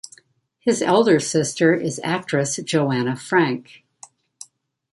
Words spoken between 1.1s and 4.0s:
sister is actress Joanna Frank.